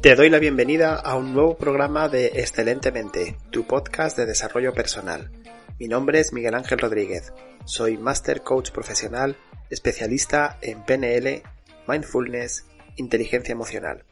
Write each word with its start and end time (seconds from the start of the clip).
Te 0.00 0.14
doy 0.14 0.30
la 0.30 0.38
bienvenida 0.38 0.94
a 0.94 1.16
un 1.16 1.32
nuevo 1.34 1.56
programa 1.56 2.08
de 2.08 2.26
Excelentemente, 2.26 3.36
tu 3.50 3.66
podcast 3.66 4.16
de 4.16 4.26
desarrollo 4.26 4.72
personal. 4.72 5.32
Mi 5.80 5.88
nombre 5.88 6.20
es 6.20 6.32
Miguel 6.32 6.54
Ángel 6.54 6.78
Rodríguez. 6.78 7.32
Soy 7.64 7.96
Master 7.96 8.42
Coach 8.42 8.70
Profesional, 8.70 9.36
especialista 9.70 10.58
en 10.62 10.84
PNL, 10.84 11.42
Mindfulness, 11.88 12.64
Inteligencia 12.96 13.52
Emocional. 13.52 14.04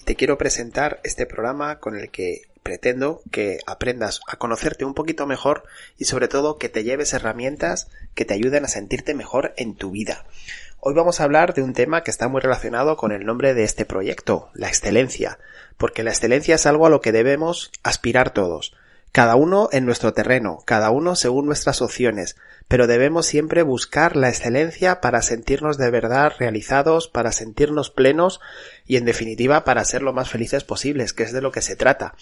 Y 0.00 0.04
te 0.04 0.14
quiero 0.14 0.38
presentar 0.38 1.00
este 1.02 1.26
programa 1.26 1.80
con 1.80 1.96
el 1.96 2.10
que 2.10 2.42
pretendo 2.62 3.22
que 3.30 3.58
aprendas 3.66 4.20
a 4.26 4.36
conocerte 4.36 4.84
un 4.84 4.94
poquito 4.94 5.26
mejor 5.26 5.64
y 5.98 6.04
sobre 6.04 6.28
todo 6.28 6.58
que 6.58 6.68
te 6.68 6.84
lleves 6.84 7.12
herramientas 7.12 7.88
que 8.14 8.24
te 8.24 8.34
ayuden 8.34 8.64
a 8.64 8.68
sentirte 8.68 9.14
mejor 9.14 9.54
en 9.56 9.74
tu 9.74 9.90
vida. 9.90 10.24
Hoy 10.80 10.94
vamos 10.94 11.20
a 11.20 11.24
hablar 11.24 11.54
de 11.54 11.62
un 11.62 11.74
tema 11.74 12.02
que 12.02 12.10
está 12.10 12.26
muy 12.28 12.40
relacionado 12.40 12.96
con 12.96 13.12
el 13.12 13.24
nombre 13.24 13.54
de 13.54 13.62
este 13.62 13.84
proyecto, 13.84 14.50
la 14.54 14.68
excelencia, 14.68 15.38
porque 15.76 16.02
la 16.02 16.10
excelencia 16.10 16.56
es 16.56 16.66
algo 16.66 16.86
a 16.86 16.90
lo 16.90 17.00
que 17.00 17.12
debemos 17.12 17.70
aspirar 17.84 18.30
todos, 18.30 18.74
cada 19.12 19.36
uno 19.36 19.68
en 19.72 19.84
nuestro 19.84 20.14
terreno, 20.14 20.62
cada 20.64 20.90
uno 20.90 21.14
según 21.14 21.44
nuestras 21.44 21.82
opciones, 21.82 22.36
pero 22.66 22.86
debemos 22.86 23.26
siempre 23.26 23.62
buscar 23.62 24.16
la 24.16 24.30
excelencia 24.30 25.02
para 25.02 25.20
sentirnos 25.20 25.76
de 25.76 25.90
verdad 25.90 26.32
realizados, 26.38 27.08
para 27.08 27.30
sentirnos 27.30 27.90
plenos 27.90 28.40
y 28.86 28.96
en 28.96 29.04
definitiva 29.04 29.64
para 29.64 29.84
ser 29.84 30.02
lo 30.02 30.14
más 30.14 30.30
felices 30.30 30.64
posibles, 30.64 31.12
que 31.12 31.24
es 31.24 31.32
de 31.32 31.42
lo 31.42 31.52
que 31.52 31.60
se 31.60 31.76
trata. 31.76 32.14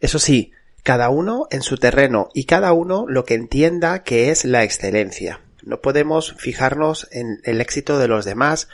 Eso 0.00 0.18
sí, 0.18 0.52
cada 0.82 1.10
uno 1.10 1.46
en 1.50 1.60
su 1.60 1.76
terreno 1.76 2.30
y 2.32 2.44
cada 2.44 2.72
uno 2.72 3.04
lo 3.06 3.26
que 3.26 3.34
entienda 3.34 4.02
que 4.02 4.30
es 4.30 4.46
la 4.46 4.64
excelencia. 4.64 5.40
No 5.62 5.82
podemos 5.82 6.34
fijarnos 6.38 7.06
en 7.10 7.40
el 7.44 7.60
éxito 7.60 7.98
de 7.98 8.08
los 8.08 8.24
demás 8.24 8.68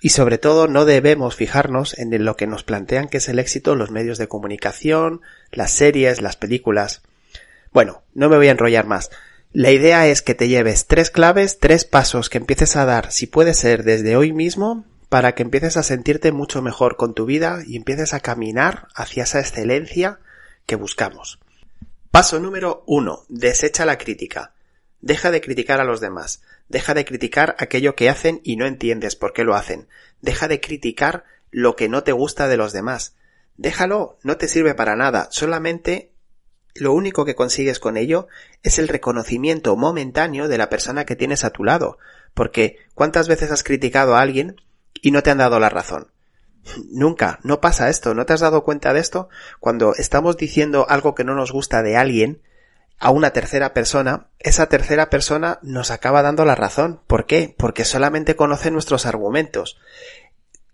y 0.00 0.08
sobre 0.08 0.38
todo 0.38 0.66
no 0.66 0.84
debemos 0.84 1.36
fijarnos 1.36 1.96
en 1.96 2.24
lo 2.24 2.36
que 2.36 2.48
nos 2.48 2.64
plantean 2.64 3.06
que 3.06 3.18
es 3.18 3.28
el 3.28 3.38
éxito 3.38 3.76
los 3.76 3.92
medios 3.92 4.18
de 4.18 4.26
comunicación, 4.26 5.20
las 5.52 5.70
series, 5.70 6.20
las 6.20 6.34
películas. 6.34 7.02
Bueno, 7.72 8.02
no 8.14 8.28
me 8.28 8.36
voy 8.36 8.48
a 8.48 8.52
enrollar 8.52 8.86
más. 8.86 9.10
La 9.52 9.70
idea 9.70 10.06
es 10.06 10.22
que 10.22 10.34
te 10.34 10.48
lleves 10.48 10.86
tres 10.86 11.10
claves, 11.10 11.58
tres 11.58 11.84
pasos 11.84 12.30
que 12.30 12.38
empieces 12.38 12.76
a 12.76 12.84
dar, 12.84 13.12
si 13.12 13.26
puede 13.26 13.54
ser 13.54 13.84
desde 13.84 14.16
hoy 14.16 14.32
mismo, 14.32 14.86
para 15.08 15.34
que 15.34 15.42
empieces 15.42 15.76
a 15.76 15.82
sentirte 15.82 16.32
mucho 16.32 16.62
mejor 16.62 16.96
con 16.96 17.12
tu 17.12 17.26
vida 17.26 17.62
y 17.66 17.76
empieces 17.76 18.14
a 18.14 18.20
caminar 18.20 18.88
hacia 18.94 19.24
esa 19.24 19.40
excelencia 19.40 20.20
que 20.64 20.76
buscamos. 20.76 21.38
Paso 22.10 22.40
número 22.40 22.82
uno. 22.86 23.24
Desecha 23.28 23.84
la 23.84 23.98
crítica. 23.98 24.52
Deja 25.00 25.30
de 25.30 25.40
criticar 25.40 25.80
a 25.80 25.84
los 25.84 26.00
demás. 26.00 26.42
Deja 26.68 26.94
de 26.94 27.04
criticar 27.04 27.56
aquello 27.58 27.94
que 27.94 28.08
hacen 28.08 28.40
y 28.44 28.56
no 28.56 28.66
entiendes 28.66 29.16
por 29.16 29.32
qué 29.32 29.44
lo 29.44 29.54
hacen. 29.54 29.88
Deja 30.20 30.48
de 30.48 30.60
criticar 30.60 31.24
lo 31.50 31.76
que 31.76 31.88
no 31.88 32.02
te 32.04 32.12
gusta 32.12 32.48
de 32.48 32.56
los 32.56 32.72
demás. 32.72 33.14
Déjalo, 33.56 34.18
no 34.22 34.36
te 34.36 34.48
sirve 34.48 34.74
para 34.74 34.96
nada, 34.96 35.28
solamente 35.30 36.11
lo 36.74 36.92
único 36.92 37.24
que 37.24 37.34
consigues 37.34 37.78
con 37.78 37.96
ello 37.96 38.28
es 38.62 38.78
el 38.78 38.88
reconocimiento 38.88 39.76
momentáneo 39.76 40.48
de 40.48 40.58
la 40.58 40.68
persona 40.68 41.04
que 41.04 41.16
tienes 41.16 41.44
a 41.44 41.50
tu 41.50 41.64
lado, 41.64 41.98
porque 42.34 42.78
¿cuántas 42.94 43.28
veces 43.28 43.50
has 43.50 43.62
criticado 43.62 44.14
a 44.14 44.20
alguien 44.20 44.56
y 45.00 45.10
no 45.10 45.22
te 45.22 45.30
han 45.30 45.38
dado 45.38 45.58
la 45.58 45.68
razón? 45.68 46.10
Nunca, 46.90 47.40
no 47.42 47.60
pasa 47.60 47.90
esto, 47.90 48.14
¿no 48.14 48.24
te 48.24 48.32
has 48.32 48.40
dado 48.40 48.64
cuenta 48.64 48.92
de 48.92 49.00
esto? 49.00 49.28
Cuando 49.60 49.94
estamos 49.96 50.36
diciendo 50.36 50.86
algo 50.88 51.14
que 51.14 51.24
no 51.24 51.34
nos 51.34 51.52
gusta 51.52 51.82
de 51.82 51.96
alguien, 51.96 52.40
a 53.02 53.10
una 53.10 53.32
tercera 53.32 53.74
persona, 53.74 54.28
esa 54.38 54.68
tercera 54.68 55.10
persona 55.10 55.58
nos 55.62 55.90
acaba 55.90 56.22
dando 56.22 56.44
la 56.44 56.54
razón. 56.54 57.00
¿Por 57.08 57.26
qué? 57.26 57.52
Porque 57.58 57.84
solamente 57.84 58.36
conoce 58.36 58.70
nuestros 58.70 59.06
argumentos. 59.06 59.76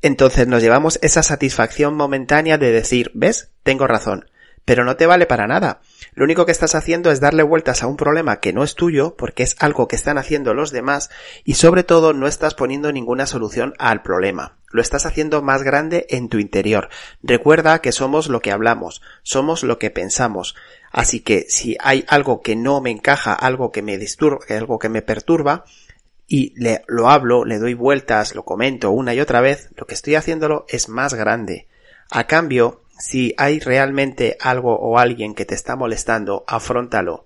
Entonces 0.02 0.46
nos 0.46 0.62
llevamos 0.62 0.98
esa 1.00 1.22
satisfacción 1.22 1.94
momentánea 1.94 2.58
de 2.58 2.70
decir, 2.70 3.10
¿ves? 3.14 3.52
Tengo 3.62 3.86
razón. 3.86 4.28
Pero 4.68 4.84
no 4.84 4.96
te 4.96 5.06
vale 5.06 5.24
para 5.24 5.46
nada. 5.46 5.80
Lo 6.12 6.24
único 6.24 6.44
que 6.44 6.52
estás 6.52 6.74
haciendo 6.74 7.10
es 7.10 7.20
darle 7.20 7.42
vueltas 7.42 7.82
a 7.82 7.86
un 7.86 7.96
problema 7.96 8.38
que 8.38 8.52
no 8.52 8.62
es 8.62 8.74
tuyo, 8.74 9.16
porque 9.16 9.42
es 9.42 9.56
algo 9.60 9.88
que 9.88 9.96
están 9.96 10.18
haciendo 10.18 10.52
los 10.52 10.72
demás, 10.72 11.08
y 11.42 11.54
sobre 11.54 11.84
todo 11.84 12.12
no 12.12 12.26
estás 12.26 12.52
poniendo 12.52 12.92
ninguna 12.92 13.24
solución 13.24 13.72
al 13.78 14.02
problema. 14.02 14.58
Lo 14.70 14.82
estás 14.82 15.06
haciendo 15.06 15.40
más 15.40 15.62
grande 15.62 16.06
en 16.10 16.28
tu 16.28 16.38
interior. 16.38 16.90
Recuerda 17.22 17.80
que 17.80 17.92
somos 17.92 18.28
lo 18.28 18.40
que 18.40 18.52
hablamos, 18.52 19.00
somos 19.22 19.62
lo 19.62 19.78
que 19.78 19.88
pensamos. 19.88 20.54
Así 20.92 21.20
que 21.20 21.46
si 21.48 21.78
hay 21.80 22.04
algo 22.06 22.42
que 22.42 22.54
no 22.54 22.82
me 22.82 22.90
encaja, 22.90 23.32
algo 23.32 23.72
que 23.72 23.80
me 23.80 23.96
disturba, 23.96 24.40
algo 24.50 24.78
que 24.78 24.90
me 24.90 25.00
perturba, 25.00 25.64
y 26.26 26.52
le, 26.62 26.82
lo 26.88 27.08
hablo, 27.08 27.46
le 27.46 27.58
doy 27.58 27.72
vueltas, 27.72 28.34
lo 28.34 28.44
comento 28.44 28.90
una 28.90 29.14
y 29.14 29.20
otra 29.20 29.40
vez, 29.40 29.70
lo 29.76 29.86
que 29.86 29.94
estoy 29.94 30.16
haciéndolo 30.16 30.66
es 30.68 30.90
más 30.90 31.14
grande. 31.14 31.68
A 32.10 32.26
cambio, 32.26 32.82
si 32.98 33.34
hay 33.38 33.60
realmente 33.60 34.36
algo 34.40 34.78
o 34.78 34.98
alguien 34.98 35.34
que 35.34 35.44
te 35.44 35.54
está 35.54 35.76
molestando, 35.76 36.44
afrontalo. 36.46 37.24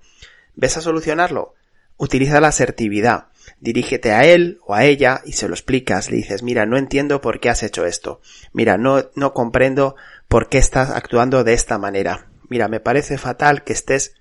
¿Ves 0.55 0.77
a 0.77 0.81
solucionarlo? 0.81 1.55
Utiliza 1.97 2.41
la 2.41 2.49
asertividad. 2.49 3.28
Dirígete 3.60 4.12
a 4.12 4.25
él 4.25 4.59
o 4.66 4.75
a 4.75 4.84
ella 4.84 5.22
y 5.25 5.33
se 5.33 5.49
lo 5.49 5.55
explicas. 5.55 6.10
Le 6.10 6.19
dices, 6.19 6.43
mira, 6.43 6.66
no 6.66 6.77
entiendo 6.77 7.21
por 7.21 7.41
qué 7.41 7.49
has 7.49 7.62
hecho 7.62 7.87
esto. 7.87 8.21
Mira, 8.53 8.77
no, 8.77 9.10
no 9.15 9.33
comprendo 9.33 9.97
por 10.28 10.49
qué 10.49 10.59
estás 10.59 10.91
actuando 10.91 11.44
de 11.44 11.55
esta 11.55 11.78
manera 11.78 12.28
mira, 12.53 12.69
me 12.69 12.81
parece 12.81 13.16
fatal 13.16 13.65
que 13.65 13.72
estés... 13.72 14.15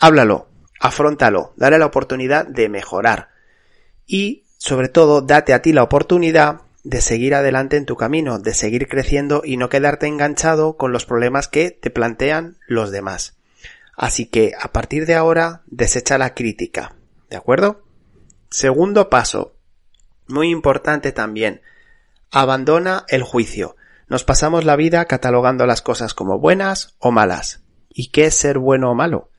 Háblalo, 0.00 0.48
afrontalo, 0.80 1.54
dale 1.56 1.78
la 1.78 1.86
oportunidad 1.86 2.44
de 2.44 2.68
mejorar. 2.68 3.28
Y, 4.04 4.44
sobre 4.58 4.88
todo, 4.88 5.22
date 5.22 5.54
a 5.54 5.62
ti 5.62 5.72
la 5.72 5.84
oportunidad 5.84 6.62
de 6.86 7.00
seguir 7.00 7.34
adelante 7.34 7.76
en 7.76 7.84
tu 7.84 7.96
camino, 7.96 8.38
de 8.38 8.54
seguir 8.54 8.86
creciendo 8.86 9.42
y 9.44 9.56
no 9.56 9.68
quedarte 9.68 10.06
enganchado 10.06 10.76
con 10.76 10.92
los 10.92 11.04
problemas 11.04 11.48
que 11.48 11.72
te 11.72 11.90
plantean 11.90 12.58
los 12.68 12.92
demás. 12.92 13.36
Así 13.96 14.26
que, 14.26 14.52
a 14.56 14.70
partir 14.70 15.04
de 15.04 15.16
ahora, 15.16 15.62
desecha 15.66 16.16
la 16.16 16.32
crítica. 16.32 16.94
¿De 17.28 17.36
acuerdo? 17.36 17.82
Segundo 18.50 19.10
paso. 19.10 19.56
Muy 20.28 20.50
importante 20.50 21.10
también. 21.10 21.60
Abandona 22.30 23.04
el 23.08 23.24
juicio. 23.24 23.74
Nos 24.06 24.22
pasamos 24.22 24.64
la 24.64 24.76
vida 24.76 25.06
catalogando 25.06 25.66
las 25.66 25.82
cosas 25.82 26.14
como 26.14 26.38
buenas 26.38 26.94
o 27.00 27.10
malas. 27.10 27.62
¿Y 27.88 28.10
qué 28.10 28.26
es 28.26 28.36
ser 28.36 28.60
bueno 28.60 28.92
o 28.92 28.94
malo? 28.94 29.32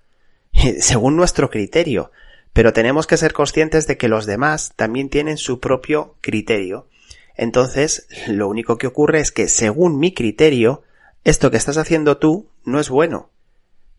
Según 0.82 1.16
nuestro 1.16 1.50
criterio. 1.50 2.12
Pero 2.52 2.74
tenemos 2.74 3.08
que 3.08 3.16
ser 3.16 3.32
conscientes 3.32 3.88
de 3.88 3.96
que 3.96 4.10
los 4.10 4.26
demás 4.26 4.74
también 4.76 5.10
tienen 5.10 5.38
su 5.38 5.62
propio 5.62 6.18
criterio. 6.20 6.90
Entonces, 7.38 8.08
lo 8.28 8.50
único 8.50 8.78
que 8.78 8.88
ocurre 8.88 9.20
es 9.20 9.32
que, 9.32 9.48
según 9.48 10.00
mi 10.00 10.14
criterio, 10.14 10.84
esto 11.24 11.52
que 11.52 11.58
estás 11.58 11.78
haciendo 11.78 12.18
tú 12.18 12.50
no 12.66 12.80
es 12.80 12.90
bueno. 12.90 13.30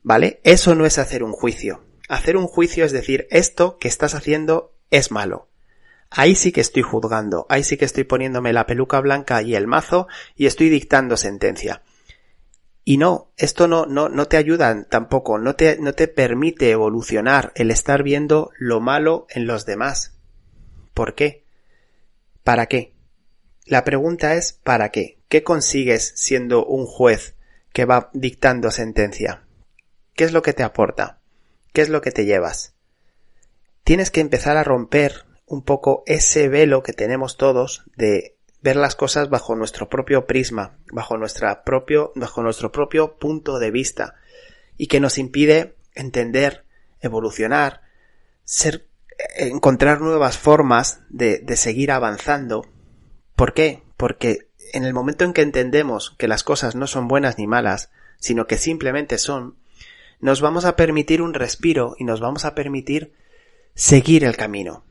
¿Vale? 0.03 0.41
Eso 0.44 0.75
no 0.75 0.84
es 0.84 0.99
hacer 0.99 1.22
un 1.22 1.32
juicio. 1.32 1.84
Hacer 2.09 2.37
un 2.37 2.47
juicio 2.47 2.84
es 2.84 2.93
decir, 2.93 3.27
esto 3.31 3.78
que 3.78 3.88
estás 3.88 4.15
haciendo 4.15 4.75
es 4.91 5.10
malo 5.10 5.48
ahí 6.10 6.34
sí 6.34 6.53
que 6.53 6.60
estoy 6.60 6.82
juzgando, 6.82 7.47
ahí 7.48 7.62
sí 7.62 7.77
que 7.77 7.84
estoy 7.84 8.04
poniéndome 8.04 8.53
la 8.53 8.66
peluca 8.66 9.00
blanca 9.00 9.43
y 9.43 9.54
el 9.54 9.66
mazo 9.66 10.09
y 10.37 10.47
estoy 10.47 10.69
dictando 10.69 11.16
sentencia. 11.16 11.82
Y 12.84 12.97
no, 12.97 13.31
esto 13.37 13.69
no, 13.69 13.84
no, 13.84 14.09
no 14.09 14.27
te 14.27 14.38
ayuda 14.38 14.84
tampoco, 14.84 15.38
no 15.38 15.54
te, 15.56 15.78
no 15.78 15.93
te 15.93 16.09
permite 16.09 16.71
evolucionar 16.71 17.53
el 17.54 17.71
estar 17.71 18.03
viendo 18.03 18.50
lo 18.59 18.81
malo 18.81 19.27
en 19.28 19.47
los 19.47 19.66
demás. 19.66 20.16
¿Por 20.94 21.15
qué? 21.15 21.44
¿Para 22.44 22.66
qué? 22.66 22.94
La 23.68 23.84
pregunta 23.84 24.34
es 24.34 24.54
¿para 24.54 24.88
qué? 24.88 25.18
¿Qué 25.28 25.42
consigues 25.42 26.14
siendo 26.16 26.64
un 26.64 26.86
juez 26.86 27.34
que 27.74 27.84
va 27.84 28.08
dictando 28.14 28.70
sentencia? 28.70 29.42
¿Qué 30.15 30.24
es 30.24 30.32
lo 30.32 30.41
que 30.41 30.54
te 30.54 30.62
aporta? 30.62 31.18
¿Qué 31.74 31.82
es 31.82 31.91
lo 31.91 32.00
que 32.00 32.10
te 32.10 32.24
llevas? 32.24 32.72
Tienes 33.84 34.10
que 34.10 34.22
empezar 34.22 34.56
a 34.56 34.65
romper 34.65 35.26
un 35.44 35.60
poco 35.60 36.03
ese 36.06 36.48
velo 36.48 36.82
que 36.82 36.94
tenemos 36.94 37.36
todos 37.36 37.84
de 37.94 38.36
ver 38.62 38.76
las 38.76 38.97
cosas 38.97 39.28
bajo 39.28 39.54
nuestro 39.54 39.91
propio 39.91 40.26
prisma, 40.26 40.78
bajo, 40.91 41.18
nuestra 41.18 41.62
propio, 41.62 42.12
bajo 42.14 42.42
nuestro 42.42 42.72
propio 42.72 43.18
punto 43.18 43.59
de 43.59 43.71
vista 43.71 44.14
y 44.78 44.86
que 44.86 44.98
nos 44.98 45.18
impide 45.18 45.74
entender, 45.94 46.64
evolucionar, 47.03 47.82
encontrar 49.36 50.00
nuevas 50.00 50.38
formas 50.38 51.03
de 51.10 51.56
seguir 51.56 51.92
avanzando. 51.92 52.64
¿Por 53.38 53.54
qué? 53.54 53.82
Porque 53.96 54.48
en 54.74 54.84
el 54.84 54.92
momento 54.92 55.24
en 55.24 55.32
que 55.32 55.40
entendemos 55.40 56.14
que 56.18 56.28
las 56.28 56.44
cosas 56.44 56.74
no 56.74 56.86
son 56.86 57.08
buenas 57.08 57.38
ni 57.38 57.46
malas, 57.46 57.90
sino 58.18 58.46
que 58.46 58.58
simplemente 58.58 59.16
son, 59.16 59.56
nos 60.20 60.42
vamos 60.42 60.66
a 60.66 60.76
permitir 60.76 61.22
un 61.22 61.32
respiro 61.32 61.94
y 61.98 62.04
nos 62.04 62.20
vamos 62.20 62.44
a 62.44 62.54
permitir 62.54 63.14
seguir 63.74 64.24
el 64.24 64.36
camino 64.36 64.84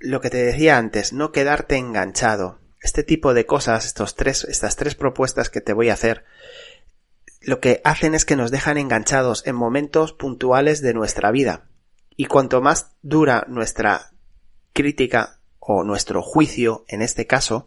lo 0.00 0.22
que 0.22 0.30
te 0.30 0.38
decía 0.38 0.78
antes, 0.78 1.12
no 1.12 1.30
quedarte 1.30 1.76
enganchado. 1.76 2.58
Este 2.80 3.04
tipo 3.04 3.34
de 3.34 3.44
cosas, 3.44 3.84
estos 3.84 4.16
tres, 4.16 4.44
estas 4.44 4.74
tres 4.76 4.94
propuestas 4.94 5.50
que 5.50 5.60
te 5.60 5.74
voy 5.74 5.90
a 5.90 5.94
hacer, 5.94 6.24
lo 7.42 7.60
que 7.60 7.82
hacen 7.84 8.14
es 8.14 8.24
que 8.24 8.36
nos 8.36 8.50
dejan 8.50 8.78
enganchados 8.78 9.46
en 9.46 9.54
momentos 9.54 10.14
puntuales 10.14 10.80
de 10.80 10.94
nuestra 10.94 11.30
vida. 11.30 11.68
Y 12.16 12.24
cuanto 12.24 12.62
más 12.62 12.92
dura 13.02 13.44
nuestra 13.46 14.12
crítica 14.72 15.39
o 15.76 15.84
nuestro 15.84 16.22
juicio 16.22 16.84
en 16.88 17.02
este 17.02 17.26
caso, 17.26 17.66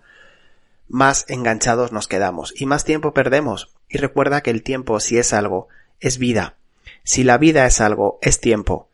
más 0.88 1.26
enganchados 1.28 1.92
nos 1.92 2.08
quedamos 2.08 2.54
y 2.60 2.66
más 2.66 2.84
tiempo 2.84 3.14
perdemos. 3.14 3.70
Y 3.90 3.98
recuerda 3.98 4.42
que 4.42 4.52
el 4.52 4.64
tiempo, 4.64 5.00
si 5.00 5.18
es 5.18 5.34
algo, 5.34 5.68
es 6.00 6.18
vida. 6.18 6.56
Si 7.04 7.24
la 7.24 7.38
vida 7.38 7.66
es 7.66 7.82
algo, 7.82 8.20
es 8.22 8.40
tiempo. 8.40 8.90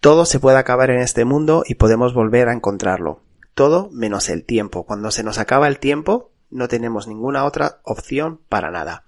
Todo 0.00 0.26
se 0.26 0.40
puede 0.40 0.58
acabar 0.58 0.90
en 0.90 1.00
este 1.00 1.24
mundo 1.24 1.64
y 1.66 1.74
podemos 1.74 2.14
volver 2.14 2.48
a 2.48 2.52
encontrarlo. 2.52 3.20
Todo 3.54 3.88
menos 3.92 4.28
el 4.28 4.44
tiempo. 4.44 4.84
Cuando 4.84 5.10
se 5.10 5.22
nos 5.22 5.38
acaba 5.38 5.68
el 5.68 5.78
tiempo, 5.78 6.30
no 6.50 6.68
tenemos 6.68 7.08
ninguna 7.08 7.44
otra 7.44 7.80
opción 7.82 8.40
para 8.48 8.70
nada. 8.70 9.04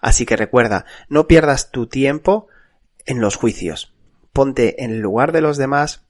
Así 0.00 0.26
que 0.26 0.36
recuerda, 0.36 0.84
no 1.08 1.26
pierdas 1.26 1.70
tu 1.70 1.86
tiempo 1.86 2.46
en 3.04 3.20
los 3.20 3.36
juicios. 3.36 3.92
Ponte 4.32 4.84
en 4.84 4.92
el 4.92 5.00
lugar 5.00 5.32
de 5.32 5.40
los 5.40 5.56
demás, 5.56 6.04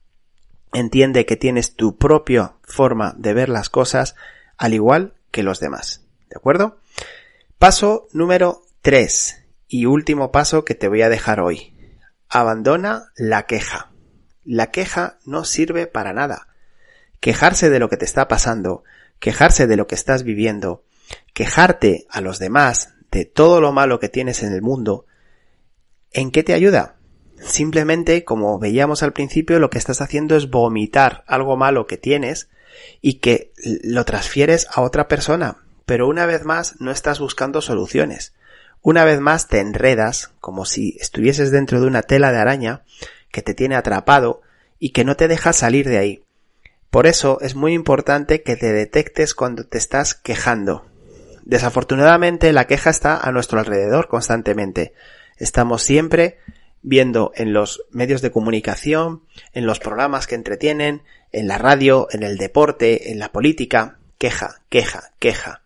entiende 0.72 1.26
que 1.26 1.36
tienes 1.36 1.74
tu 1.74 1.96
propia 1.96 2.54
forma 2.62 3.14
de 3.16 3.34
ver 3.34 3.48
las 3.48 3.70
cosas, 3.70 4.14
al 4.56 4.74
igual 4.74 5.14
que 5.30 5.42
los 5.42 5.60
demás. 5.60 6.04
¿De 6.28 6.36
acuerdo? 6.36 6.78
Paso 7.58 8.08
número 8.12 8.62
3 8.82 9.44
y 9.68 9.86
último 9.86 10.32
paso 10.32 10.64
que 10.64 10.74
te 10.74 10.88
voy 10.88 11.02
a 11.02 11.08
dejar 11.08 11.40
hoy. 11.40 11.74
Abandona 12.28 13.12
la 13.16 13.46
queja. 13.46 13.90
La 14.44 14.70
queja 14.70 15.18
no 15.24 15.44
sirve 15.44 15.86
para 15.86 16.12
nada. 16.12 16.48
Quejarse 17.20 17.68
de 17.70 17.78
lo 17.78 17.88
que 17.88 17.96
te 17.96 18.04
está 18.04 18.28
pasando, 18.28 18.84
quejarse 19.18 19.66
de 19.66 19.76
lo 19.76 19.86
que 19.86 19.94
estás 19.94 20.22
viviendo, 20.22 20.84
quejarte 21.34 22.06
a 22.10 22.20
los 22.20 22.38
demás 22.38 22.94
de 23.10 23.24
todo 23.24 23.60
lo 23.60 23.72
malo 23.72 23.98
que 23.98 24.08
tienes 24.08 24.42
en 24.42 24.52
el 24.52 24.62
mundo, 24.62 25.06
¿en 26.12 26.30
qué 26.30 26.42
te 26.42 26.54
ayuda? 26.54 26.97
Simplemente, 27.40 28.24
como 28.24 28.58
veíamos 28.58 29.02
al 29.02 29.12
principio, 29.12 29.58
lo 29.58 29.70
que 29.70 29.78
estás 29.78 30.00
haciendo 30.00 30.36
es 30.36 30.50
vomitar 30.50 31.24
algo 31.26 31.56
malo 31.56 31.86
que 31.86 31.96
tienes 31.96 32.48
y 33.00 33.14
que 33.14 33.52
lo 33.82 34.04
transfieres 34.04 34.66
a 34.72 34.82
otra 34.82 35.08
persona. 35.08 35.58
Pero 35.86 36.08
una 36.08 36.26
vez 36.26 36.44
más 36.44 36.80
no 36.80 36.90
estás 36.90 37.18
buscando 37.18 37.60
soluciones. 37.60 38.34
Una 38.82 39.04
vez 39.04 39.20
más 39.20 39.48
te 39.48 39.60
enredas 39.60 40.32
como 40.40 40.64
si 40.64 40.96
estuvieses 41.00 41.50
dentro 41.50 41.80
de 41.80 41.86
una 41.86 42.02
tela 42.02 42.30
de 42.30 42.38
araña 42.38 42.82
que 43.30 43.42
te 43.42 43.54
tiene 43.54 43.76
atrapado 43.76 44.42
y 44.78 44.90
que 44.90 45.04
no 45.04 45.16
te 45.16 45.28
deja 45.28 45.52
salir 45.52 45.88
de 45.88 45.98
ahí. 45.98 46.24
Por 46.90 47.06
eso 47.06 47.38
es 47.40 47.54
muy 47.54 47.74
importante 47.74 48.42
que 48.42 48.56
te 48.56 48.72
detectes 48.72 49.34
cuando 49.34 49.64
te 49.64 49.78
estás 49.78 50.14
quejando. 50.14 50.86
Desafortunadamente 51.44 52.52
la 52.52 52.66
queja 52.66 52.90
está 52.90 53.16
a 53.16 53.32
nuestro 53.32 53.58
alrededor 53.58 54.08
constantemente. 54.08 54.92
Estamos 55.36 55.82
siempre 55.82 56.38
viendo 56.82 57.32
en 57.34 57.52
los 57.52 57.84
medios 57.90 58.22
de 58.22 58.30
comunicación, 58.30 59.22
en 59.52 59.66
los 59.66 59.80
programas 59.80 60.26
que 60.26 60.34
entretienen, 60.34 61.02
en 61.32 61.48
la 61.48 61.58
radio, 61.58 62.08
en 62.10 62.22
el 62.22 62.38
deporte, 62.38 63.10
en 63.12 63.18
la 63.18 63.32
política, 63.32 63.98
queja, 64.18 64.62
queja, 64.68 65.12
queja. 65.18 65.62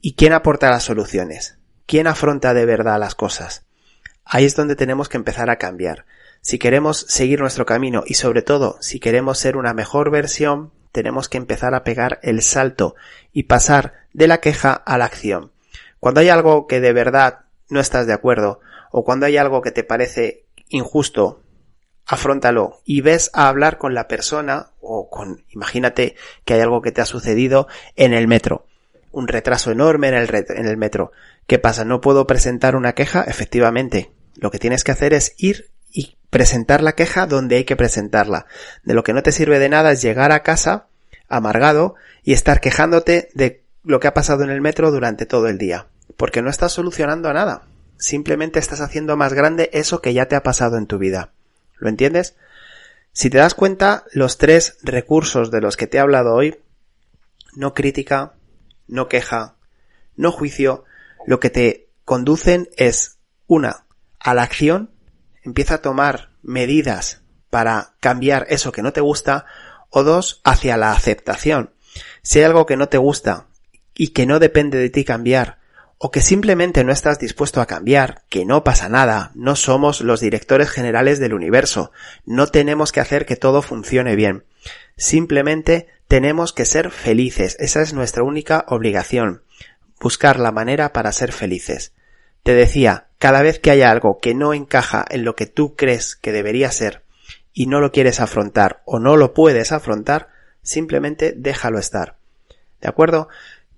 ¿Y 0.00 0.14
quién 0.14 0.32
aporta 0.32 0.70
las 0.70 0.84
soluciones? 0.84 1.56
¿Quién 1.86 2.06
afronta 2.06 2.54
de 2.54 2.66
verdad 2.66 2.98
las 2.98 3.14
cosas? 3.14 3.64
Ahí 4.24 4.44
es 4.44 4.56
donde 4.56 4.76
tenemos 4.76 5.08
que 5.08 5.16
empezar 5.16 5.50
a 5.50 5.56
cambiar. 5.56 6.06
Si 6.40 6.58
queremos 6.58 7.06
seguir 7.08 7.40
nuestro 7.40 7.66
camino 7.66 8.02
y 8.06 8.14
sobre 8.14 8.42
todo 8.42 8.76
si 8.80 8.98
queremos 8.98 9.38
ser 9.38 9.56
una 9.56 9.74
mejor 9.74 10.10
versión, 10.10 10.72
tenemos 10.90 11.28
que 11.28 11.38
empezar 11.38 11.74
a 11.74 11.84
pegar 11.84 12.18
el 12.22 12.42
salto 12.42 12.94
y 13.32 13.44
pasar 13.44 13.94
de 14.12 14.26
la 14.26 14.40
queja 14.40 14.72
a 14.72 14.98
la 14.98 15.04
acción. 15.04 15.52
Cuando 16.00 16.20
hay 16.20 16.28
algo 16.28 16.66
que 16.66 16.80
de 16.80 16.92
verdad 16.92 17.40
no 17.68 17.80
estás 17.80 18.06
de 18.06 18.12
acuerdo 18.12 18.60
o 18.92 19.04
cuando 19.04 19.26
hay 19.26 19.36
algo 19.36 19.62
que 19.62 19.72
te 19.72 19.82
parece 19.82 20.44
injusto, 20.68 21.42
afrontalo 22.06 22.80
y 22.84 23.00
ves 23.00 23.30
a 23.32 23.48
hablar 23.48 23.78
con 23.78 23.94
la 23.94 24.06
persona 24.06 24.70
o 24.80 25.08
con, 25.08 25.44
imagínate 25.48 26.14
que 26.44 26.54
hay 26.54 26.60
algo 26.60 26.82
que 26.82 26.92
te 26.92 27.00
ha 27.00 27.06
sucedido 27.06 27.66
en 27.96 28.12
el 28.12 28.28
metro. 28.28 28.66
Un 29.10 29.28
retraso 29.28 29.70
enorme 29.70 30.08
en 30.08 30.14
el, 30.14 30.28
en 30.34 30.66
el 30.66 30.76
metro. 30.76 31.12
¿Qué 31.46 31.58
pasa? 31.58 31.84
¿No 31.84 32.00
puedo 32.00 32.26
presentar 32.26 32.76
una 32.76 32.94
queja? 32.94 33.22
Efectivamente. 33.22 34.12
Lo 34.36 34.50
que 34.50 34.58
tienes 34.58 34.84
que 34.84 34.92
hacer 34.92 35.12
es 35.12 35.34
ir 35.36 35.70
y 35.90 36.16
presentar 36.30 36.82
la 36.82 36.92
queja 36.92 37.26
donde 37.26 37.56
hay 37.56 37.64
que 37.64 37.76
presentarla. 37.76 38.46
De 38.84 38.94
lo 38.94 39.02
que 39.02 39.12
no 39.12 39.22
te 39.22 39.32
sirve 39.32 39.58
de 39.58 39.68
nada 39.68 39.92
es 39.92 40.00
llegar 40.00 40.32
a 40.32 40.42
casa 40.42 40.86
amargado 41.28 41.94
y 42.22 42.32
estar 42.32 42.60
quejándote 42.60 43.28
de 43.34 43.62
lo 43.84 44.00
que 44.00 44.08
ha 44.08 44.14
pasado 44.14 44.44
en 44.44 44.50
el 44.50 44.60
metro 44.60 44.90
durante 44.90 45.26
todo 45.26 45.48
el 45.48 45.58
día. 45.58 45.86
Porque 46.16 46.42
no 46.42 46.50
estás 46.50 46.72
solucionando 46.72 47.28
a 47.28 47.34
nada. 47.34 47.62
Simplemente 48.02 48.58
estás 48.58 48.80
haciendo 48.80 49.16
más 49.16 49.32
grande 49.32 49.70
eso 49.72 50.02
que 50.02 50.12
ya 50.12 50.26
te 50.26 50.34
ha 50.34 50.42
pasado 50.42 50.76
en 50.76 50.88
tu 50.88 50.98
vida. 50.98 51.30
¿Lo 51.76 51.88
entiendes? 51.88 52.34
Si 53.12 53.30
te 53.30 53.38
das 53.38 53.54
cuenta, 53.54 54.06
los 54.10 54.38
tres 54.38 54.76
recursos 54.82 55.52
de 55.52 55.60
los 55.60 55.76
que 55.76 55.86
te 55.86 55.98
he 55.98 56.00
hablado 56.00 56.34
hoy, 56.34 56.58
no 57.54 57.74
crítica, 57.74 58.32
no 58.88 59.06
queja, 59.06 59.54
no 60.16 60.32
juicio, 60.32 60.82
lo 61.28 61.38
que 61.38 61.50
te 61.50 61.90
conducen 62.04 62.68
es 62.76 63.18
una, 63.46 63.84
a 64.18 64.34
la 64.34 64.42
acción 64.42 64.90
empieza 65.44 65.74
a 65.74 65.82
tomar 65.82 66.30
medidas 66.42 67.22
para 67.50 67.94
cambiar 68.00 68.46
eso 68.48 68.72
que 68.72 68.82
no 68.82 68.92
te 68.92 69.00
gusta, 69.00 69.46
o 69.90 70.02
dos, 70.02 70.40
hacia 70.42 70.76
la 70.76 70.90
aceptación. 70.90 71.70
Si 72.22 72.40
hay 72.40 72.46
algo 72.46 72.66
que 72.66 72.76
no 72.76 72.88
te 72.88 72.98
gusta 72.98 73.46
y 73.94 74.08
que 74.08 74.26
no 74.26 74.40
depende 74.40 74.78
de 74.78 74.90
ti 74.90 75.04
cambiar, 75.04 75.61
o 76.04 76.10
que 76.10 76.20
simplemente 76.20 76.82
no 76.82 76.90
estás 76.90 77.20
dispuesto 77.20 77.60
a 77.60 77.66
cambiar, 77.66 78.24
que 78.28 78.44
no 78.44 78.64
pasa 78.64 78.88
nada, 78.88 79.30
no 79.36 79.54
somos 79.54 80.00
los 80.00 80.18
directores 80.18 80.68
generales 80.68 81.20
del 81.20 81.32
universo, 81.32 81.92
no 82.26 82.48
tenemos 82.48 82.90
que 82.90 82.98
hacer 82.98 83.24
que 83.24 83.36
todo 83.36 83.62
funcione 83.62 84.16
bien. 84.16 84.44
Simplemente 84.96 85.86
tenemos 86.08 86.52
que 86.52 86.64
ser 86.64 86.90
felices, 86.90 87.56
esa 87.60 87.82
es 87.82 87.92
nuestra 87.92 88.24
única 88.24 88.64
obligación, 88.66 89.44
buscar 90.00 90.40
la 90.40 90.50
manera 90.50 90.92
para 90.92 91.12
ser 91.12 91.30
felices. 91.30 91.92
Te 92.42 92.52
decía, 92.52 93.06
cada 93.20 93.40
vez 93.42 93.60
que 93.60 93.70
haya 93.70 93.88
algo 93.92 94.18
que 94.18 94.34
no 94.34 94.54
encaja 94.54 95.04
en 95.08 95.24
lo 95.24 95.36
que 95.36 95.46
tú 95.46 95.76
crees 95.76 96.16
que 96.16 96.32
debería 96.32 96.72
ser 96.72 97.04
y 97.52 97.66
no 97.66 97.78
lo 97.78 97.92
quieres 97.92 98.18
afrontar 98.18 98.82
o 98.86 98.98
no 98.98 99.16
lo 99.16 99.34
puedes 99.34 99.70
afrontar, 99.70 100.30
simplemente 100.62 101.32
déjalo 101.36 101.78
estar. 101.78 102.16
¿De 102.80 102.88
acuerdo? 102.88 103.28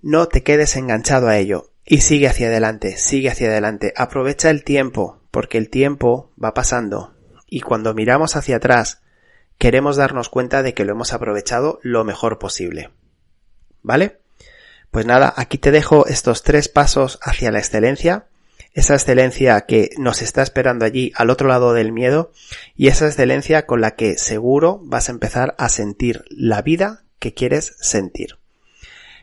No 0.00 0.28
te 0.28 0.42
quedes 0.42 0.74
enganchado 0.76 1.28
a 1.28 1.36
ello 1.36 1.73
y 1.84 2.00
sigue 2.00 2.28
hacia 2.28 2.48
adelante, 2.48 2.96
sigue 2.96 3.30
hacia 3.30 3.48
adelante. 3.48 3.92
Aprovecha 3.96 4.50
el 4.50 4.64
tiempo, 4.64 5.20
porque 5.30 5.58
el 5.58 5.70
tiempo 5.70 6.32
va 6.42 6.54
pasando 6.54 7.14
y 7.46 7.60
cuando 7.60 7.94
miramos 7.94 8.36
hacia 8.36 8.56
atrás 8.56 9.02
queremos 9.58 9.96
darnos 9.96 10.28
cuenta 10.28 10.62
de 10.62 10.74
que 10.74 10.84
lo 10.84 10.92
hemos 10.92 11.12
aprovechado 11.12 11.78
lo 11.82 12.04
mejor 12.04 12.38
posible. 12.38 12.90
¿Vale? 13.82 14.20
Pues 14.90 15.06
nada, 15.06 15.32
aquí 15.36 15.58
te 15.58 15.70
dejo 15.70 16.06
estos 16.06 16.42
tres 16.42 16.68
pasos 16.68 17.18
hacia 17.22 17.50
la 17.50 17.58
excelencia 17.58 18.26
esa 18.74 18.94
excelencia 18.94 19.60
que 19.62 19.90
nos 19.98 20.20
está 20.20 20.42
esperando 20.42 20.84
allí 20.84 21.12
al 21.14 21.30
otro 21.30 21.48
lado 21.48 21.72
del 21.72 21.92
miedo 21.92 22.32
y 22.74 22.88
esa 22.88 23.06
excelencia 23.06 23.66
con 23.66 23.80
la 23.80 23.94
que 23.94 24.18
seguro 24.18 24.80
vas 24.82 25.08
a 25.08 25.12
empezar 25.12 25.54
a 25.58 25.68
sentir 25.68 26.24
la 26.28 26.60
vida 26.60 27.04
que 27.20 27.32
quieres 27.32 27.76
sentir. 27.80 28.38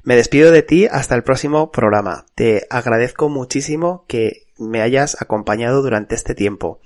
Me 0.04 0.16
despido 0.16 0.52
de 0.52 0.64
ti 0.64 0.88
hasta 0.88 1.14
el 1.14 1.24
próximo 1.24 1.72
programa. 1.72 2.26
Te 2.34 2.66
agradezco 2.72 3.30
muchísimo 3.30 4.06
que 4.08 4.48
me 4.58 4.82
hayas 4.82 5.22
acompañado 5.22 5.84
durante 5.84 6.16
este 6.16 6.34
tiempo. 6.34 6.80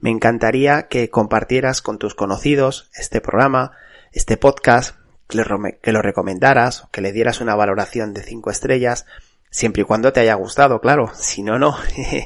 Me 0.00 0.10
encantaría 0.10 0.88
que 0.88 1.10
compartieras 1.10 1.82
con 1.82 1.98
tus 1.98 2.14
conocidos 2.14 2.88
este 2.94 3.20
programa, 3.20 3.72
este 4.12 4.38
podcast, 4.38 4.96
que 5.28 5.92
lo 5.92 6.02
recomendaras, 6.02 6.88
que 6.92 7.02
le 7.02 7.12
dieras 7.12 7.40
una 7.42 7.54
valoración 7.54 8.14
de 8.14 8.22
5 8.22 8.50
estrellas 8.50 9.06
Siempre 9.52 9.82
y 9.82 9.84
cuando 9.84 10.14
te 10.14 10.20
haya 10.20 10.32
gustado, 10.32 10.80
claro, 10.80 11.10
si 11.14 11.42
no, 11.42 11.58
no. 11.58 11.76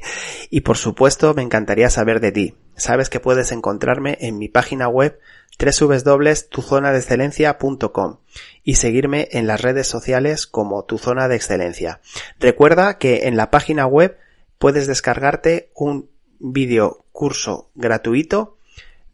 y 0.50 0.60
por 0.60 0.76
supuesto, 0.76 1.34
me 1.34 1.42
encantaría 1.42 1.90
saber 1.90 2.20
de 2.20 2.30
ti. 2.30 2.54
Sabes 2.76 3.10
que 3.10 3.18
puedes 3.18 3.50
encontrarme 3.50 4.16
en 4.20 4.38
mi 4.38 4.48
página 4.48 4.86
web 4.86 5.18
www.tuzonadexcelencia.com 5.58 8.18
y 8.62 8.74
seguirme 8.74 9.28
en 9.32 9.46
las 9.46 9.62
redes 9.62 9.86
sociales 9.86 10.46
como 10.46 10.84
Tu 10.84 10.98
Zona 10.98 11.28
de 11.28 11.36
Excelencia. 11.36 12.00
Recuerda 12.38 12.98
que 12.98 13.28
en 13.28 13.36
la 13.36 13.50
página 13.50 13.86
web 13.86 14.18
puedes 14.58 14.86
descargarte 14.86 15.70
un 15.74 16.10
vídeo 16.38 17.04
curso 17.12 17.70
gratuito 17.74 18.58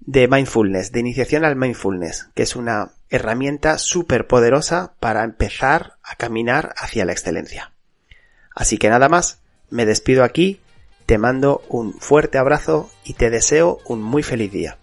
de 0.00 0.26
mindfulness, 0.26 0.90
de 0.90 1.00
iniciación 1.00 1.44
al 1.44 1.56
mindfulness, 1.56 2.28
que 2.34 2.42
es 2.42 2.56
una 2.56 2.94
herramienta 3.08 3.78
súper 3.78 4.26
poderosa 4.26 4.94
para 4.98 5.22
empezar 5.22 5.98
a 6.02 6.16
caminar 6.16 6.74
hacia 6.76 7.04
la 7.04 7.12
excelencia. 7.12 7.72
Así 8.54 8.78
que 8.78 8.88
nada 8.88 9.08
más, 9.08 9.40
me 9.70 9.86
despido 9.86 10.24
aquí, 10.24 10.60
te 11.06 11.18
mando 11.18 11.62
un 11.68 11.94
fuerte 11.94 12.38
abrazo 12.38 12.90
y 13.04 13.14
te 13.14 13.30
deseo 13.30 13.78
un 13.86 14.02
muy 14.02 14.22
feliz 14.22 14.50
día. 14.50 14.78